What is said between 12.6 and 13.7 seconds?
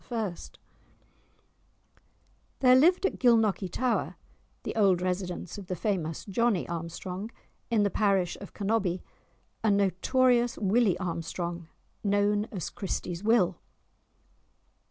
Christie's Will.